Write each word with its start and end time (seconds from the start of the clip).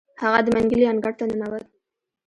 هغه 0.21 0.39
د 0.43 0.47
منګلي 0.55 0.85
انګړ 0.91 1.13
ته 1.19 1.23
ننوت. 1.29 1.65